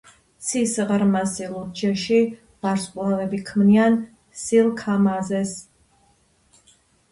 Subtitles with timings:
[0.45, 2.17] ცის ღრმა სილურჯეში
[2.65, 4.01] ვარსკვლავები ქმნიან
[4.47, 5.55] სილქამაზეს.